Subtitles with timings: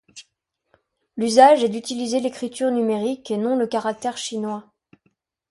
[1.15, 4.63] L'usage est d'utiliser l'écriture numérique et non le caractère chinois.